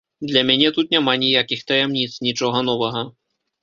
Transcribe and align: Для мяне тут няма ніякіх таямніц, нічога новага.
Для 0.29 0.41
мяне 0.49 0.71
тут 0.77 0.87
няма 0.95 1.13
ніякіх 1.25 1.63
таямніц, 1.71 2.11
нічога 2.29 2.69
новага. 2.71 3.09